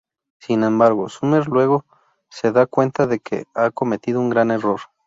[0.39, 1.85] Sin embargo Summer luego
[2.27, 4.79] se da cuenta de que ha cometido un gran error.